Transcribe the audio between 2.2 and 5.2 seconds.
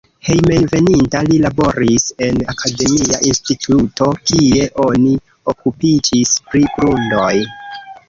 en akademia instituto, kie oni